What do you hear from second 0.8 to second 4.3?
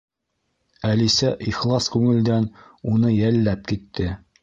Әлисә ихлас күңелдән уны йәлләп китте.